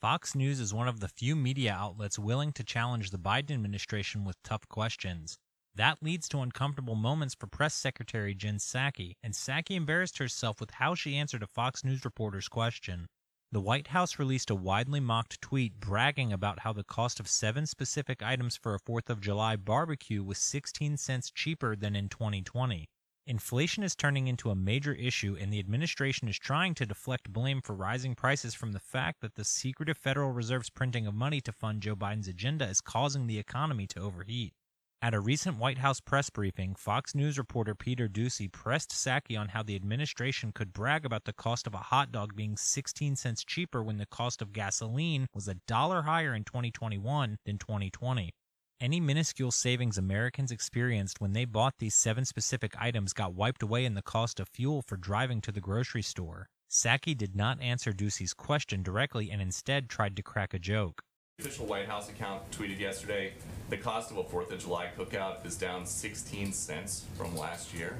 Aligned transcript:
Fox 0.00 0.36
News 0.36 0.60
is 0.60 0.72
one 0.72 0.86
of 0.86 1.00
the 1.00 1.08
few 1.08 1.34
media 1.34 1.72
outlets 1.72 2.20
willing 2.20 2.52
to 2.52 2.62
challenge 2.62 3.10
the 3.10 3.18
Biden 3.18 3.50
administration 3.50 4.24
with 4.24 4.40
tough 4.44 4.68
questions. 4.68 5.38
That 5.74 6.00
leads 6.00 6.28
to 6.28 6.40
uncomfortable 6.40 6.94
moments 6.94 7.34
for 7.34 7.48
Press 7.48 7.74
Secretary 7.74 8.32
Jen 8.32 8.58
Psaki, 8.58 9.16
and 9.24 9.34
Psaki 9.34 9.72
embarrassed 9.72 10.18
herself 10.18 10.60
with 10.60 10.70
how 10.70 10.94
she 10.94 11.16
answered 11.16 11.42
a 11.42 11.48
Fox 11.48 11.82
News 11.82 12.04
reporter's 12.04 12.46
question. 12.46 13.08
The 13.50 13.60
White 13.60 13.88
House 13.88 14.20
released 14.20 14.50
a 14.50 14.54
widely 14.54 15.00
mocked 15.00 15.40
tweet 15.40 15.80
bragging 15.80 16.32
about 16.32 16.60
how 16.60 16.72
the 16.72 16.84
cost 16.84 17.18
of 17.18 17.26
seven 17.26 17.66
specific 17.66 18.22
items 18.22 18.56
for 18.56 18.76
a 18.76 18.80
4th 18.80 19.10
of 19.10 19.20
July 19.20 19.56
barbecue 19.56 20.22
was 20.22 20.38
16 20.38 20.96
cents 20.96 21.32
cheaper 21.32 21.74
than 21.74 21.96
in 21.96 22.08
2020. 22.08 22.88
Inflation 23.28 23.82
is 23.82 23.94
turning 23.94 24.26
into 24.26 24.48
a 24.48 24.54
major 24.54 24.94
issue, 24.94 25.36
and 25.38 25.52
the 25.52 25.58
administration 25.58 26.28
is 26.28 26.38
trying 26.38 26.72
to 26.72 26.86
deflect 26.86 27.30
blame 27.30 27.60
for 27.60 27.74
rising 27.74 28.14
prices 28.14 28.54
from 28.54 28.72
the 28.72 28.80
fact 28.80 29.20
that 29.20 29.34
the 29.34 29.44
secretive 29.44 29.98
Federal 29.98 30.32
Reserve's 30.32 30.70
printing 30.70 31.06
of 31.06 31.12
money 31.12 31.42
to 31.42 31.52
fund 31.52 31.82
Joe 31.82 31.94
Biden's 31.94 32.26
agenda 32.26 32.66
is 32.66 32.80
causing 32.80 33.26
the 33.26 33.38
economy 33.38 33.86
to 33.88 34.00
overheat. 34.00 34.54
At 35.02 35.12
a 35.12 35.20
recent 35.20 35.58
White 35.58 35.76
House 35.76 36.00
press 36.00 36.30
briefing, 36.30 36.74
Fox 36.74 37.14
News 37.14 37.36
reporter 37.36 37.74
Peter 37.74 38.08
Doocy 38.08 38.50
pressed 38.50 38.92
Psaki 38.92 39.38
on 39.38 39.48
how 39.48 39.62
the 39.62 39.76
administration 39.76 40.50
could 40.50 40.72
brag 40.72 41.04
about 41.04 41.24
the 41.26 41.34
cost 41.34 41.66
of 41.66 41.74
a 41.74 41.76
hot 41.76 42.10
dog 42.10 42.34
being 42.34 42.56
16 42.56 43.14
cents 43.14 43.44
cheaper 43.44 43.82
when 43.82 43.98
the 43.98 44.06
cost 44.06 44.40
of 44.40 44.54
gasoline 44.54 45.26
was 45.34 45.48
a 45.48 45.60
dollar 45.66 46.00
higher 46.00 46.34
in 46.34 46.44
2021 46.44 47.36
than 47.44 47.58
2020. 47.58 48.32
Any 48.80 49.00
minuscule 49.00 49.50
savings 49.50 49.98
Americans 49.98 50.52
experienced 50.52 51.20
when 51.20 51.32
they 51.32 51.44
bought 51.44 51.78
these 51.78 51.96
seven 51.96 52.24
specific 52.24 52.80
items 52.80 53.12
got 53.12 53.34
wiped 53.34 53.60
away 53.60 53.84
in 53.84 53.94
the 53.94 54.02
cost 54.02 54.38
of 54.38 54.48
fuel 54.48 54.82
for 54.82 54.96
driving 54.96 55.40
to 55.40 55.50
the 55.50 55.60
grocery 55.60 56.02
store. 56.02 56.48
Psaki 56.70 57.16
did 57.16 57.34
not 57.34 57.60
answer 57.60 57.92
Doocy's 57.92 58.32
question 58.32 58.84
directly 58.84 59.32
and 59.32 59.42
instead 59.42 59.88
tried 59.88 60.14
to 60.14 60.22
crack 60.22 60.54
a 60.54 60.60
joke. 60.60 61.02
The 61.38 61.46
Official 61.48 61.66
White 61.66 61.88
House 61.88 62.08
account 62.08 62.48
tweeted 62.52 62.78
yesterday 62.78 63.32
the 63.68 63.76
cost 63.76 64.12
of 64.12 64.18
a 64.18 64.22
4th 64.22 64.52
of 64.52 64.60
July 64.60 64.90
cookout 64.96 65.44
is 65.44 65.56
down 65.56 65.84
16 65.84 66.52
cents 66.52 67.04
from 67.16 67.36
last 67.36 67.74
year. 67.74 67.98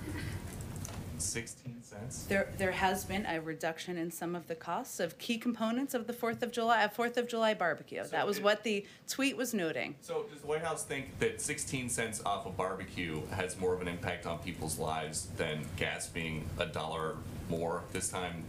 16 1.20 1.82
cents? 1.82 2.24
There, 2.24 2.48
there 2.58 2.72
has 2.72 3.04
been 3.04 3.26
a 3.26 3.40
reduction 3.40 3.96
in 3.96 4.10
some 4.10 4.34
of 4.34 4.46
the 4.48 4.54
costs 4.54 5.00
of 5.00 5.18
key 5.18 5.38
components 5.38 5.94
of 5.94 6.06
the 6.06 6.12
Fourth 6.12 6.42
of 6.42 6.52
July, 6.52 6.82
a 6.82 6.88
Fourth 6.88 7.16
of 7.16 7.28
July 7.28 7.54
barbecue. 7.54 8.02
So 8.04 8.10
That 8.10 8.26
was 8.26 8.38
it- 8.38 8.44
what 8.44 8.62
the 8.64 8.86
tweet 9.08 9.36
was 9.36 9.54
noting. 9.54 9.94
So 10.00 10.24
does 10.30 10.40
the 10.40 10.46
White 10.46 10.62
House 10.62 10.84
think 10.84 11.18
that 11.18 11.40
16 11.40 11.88
cents 11.88 12.22
off 12.24 12.46
a 12.46 12.50
barbecue 12.50 13.22
has 13.28 13.58
more 13.58 13.74
of 13.74 13.80
an 13.82 13.88
impact 13.88 14.26
on 14.26 14.38
people's 14.38 14.78
lives 14.78 15.28
than 15.36 15.64
gas 15.76 16.06
being 16.06 16.48
a 16.58 16.66
dollar 16.66 17.16
more 17.48 17.82
this 17.92 18.08
time, 18.10 18.44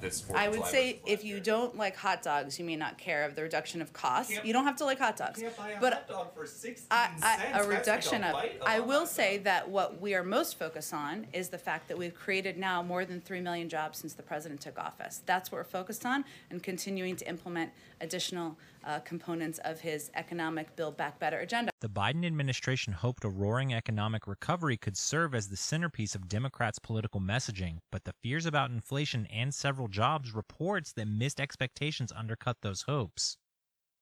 this 0.00 0.22
4th 0.22 0.36
I 0.36 0.44
of 0.44 0.50
would 0.52 0.56
July 0.58 0.70
say 0.70 0.92
versus 0.92 1.02
if 1.06 1.18
last 1.20 1.24
you 1.24 1.34
year? 1.34 1.42
don't 1.44 1.76
like 1.76 1.96
hot 1.96 2.22
dogs, 2.22 2.58
you 2.58 2.64
may 2.64 2.76
not 2.76 2.98
care 2.98 3.24
of 3.24 3.34
the 3.36 3.42
reduction 3.42 3.82
of 3.82 3.92
costs. 3.92 4.32
can't- 4.32 4.44
You 4.46 4.52
don't 4.52 4.64
have 4.64 4.76
to 4.76 4.84
like 4.84 4.98
hot 4.98 5.16
dogs. 5.16 5.38
You 5.40 5.46
can't 5.46 5.56
buy 5.56 5.70
a 5.70 5.80
But 5.80 5.92
hot 5.94 6.08
dog 6.08 6.34
for 6.34 6.46
16 6.46 6.86
I, 6.90 7.06
cents. 7.08 7.22
I, 7.24 7.36
That's 7.36 7.54
a 7.66 7.68
like 7.68 7.78
reduction 7.78 8.24
of, 8.24 8.32
bite 8.32 8.58
I 8.64 8.76
a 8.76 8.82
will 8.82 9.00
hot 9.00 9.08
say 9.08 9.36
dog. 9.38 9.44
that 9.44 9.68
what 9.70 10.00
we 10.00 10.14
are 10.14 10.22
most 10.22 10.58
focused 10.58 10.94
on 10.94 11.26
is 11.32 11.48
the 11.48 11.58
fact 11.58 11.88
that 11.88 11.98
we've 11.98 12.14
created 12.14 12.56
now 12.58 12.82
more 12.82 13.04
than 13.04 13.20
three 13.20 13.40
million 13.40 13.68
jobs 13.68 13.98
since 13.98 14.14
the 14.14 14.22
president 14.22 14.60
took 14.60 14.78
office. 14.78 15.22
That's 15.26 15.50
what 15.50 15.58
we're 15.58 15.64
focused 15.64 16.06
on 16.06 16.24
and 16.50 16.62
continuing 16.62 17.16
to 17.16 17.28
implement 17.28 17.72
additional 18.00 18.56
uh, 18.84 19.00
components 19.00 19.58
of 19.64 19.80
his 19.80 20.10
economic 20.14 20.76
Build 20.76 20.96
Back 20.96 21.18
Better 21.18 21.38
agenda. 21.40 21.71
The 21.82 21.90
Biden 21.90 22.24
administration 22.24 22.92
hoped 22.92 23.24
a 23.24 23.28
roaring 23.28 23.74
economic 23.74 24.28
recovery 24.28 24.76
could 24.76 24.96
serve 24.96 25.34
as 25.34 25.48
the 25.48 25.56
centerpiece 25.56 26.14
of 26.14 26.28
Democrats' 26.28 26.78
political 26.78 27.20
messaging, 27.20 27.78
but 27.90 28.04
the 28.04 28.12
fears 28.22 28.46
about 28.46 28.70
inflation 28.70 29.26
and 29.26 29.52
several 29.52 29.88
jobs 29.88 30.30
reports 30.30 30.92
that 30.92 31.08
missed 31.08 31.40
expectations 31.40 32.12
undercut 32.12 32.58
those 32.60 32.82
hopes. 32.82 33.36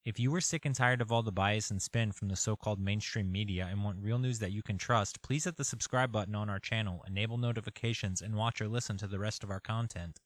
If 0.04 0.20
you 0.20 0.34
are 0.34 0.42
sick 0.42 0.66
and 0.66 0.74
tired 0.74 1.00
of 1.00 1.10
all 1.10 1.22
the 1.22 1.32
bias 1.32 1.70
and 1.70 1.80
spin 1.80 2.12
from 2.12 2.28
the 2.28 2.36
so 2.36 2.54
called 2.54 2.78
mainstream 2.78 3.32
media 3.32 3.66
and 3.70 3.82
want 3.82 4.02
real 4.02 4.18
news 4.18 4.40
that 4.40 4.52
you 4.52 4.62
can 4.62 4.76
trust, 4.76 5.22
please 5.22 5.44
hit 5.44 5.56
the 5.56 5.64
subscribe 5.64 6.12
button 6.12 6.34
on 6.34 6.50
our 6.50 6.60
channel, 6.60 7.02
enable 7.06 7.38
notifications, 7.38 8.20
and 8.20 8.34
watch 8.34 8.60
or 8.60 8.68
listen 8.68 8.98
to 8.98 9.06
the 9.06 9.18
rest 9.18 9.42
of 9.42 9.50
our 9.50 9.58
content. 9.58 10.20